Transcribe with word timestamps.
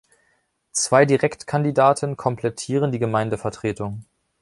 Zwei 0.71 1.05
Direktkandidaten 1.05 2.17
komplettieren 2.17 2.91
die 2.91 2.97
Gemeindevertretung. 2.97 4.03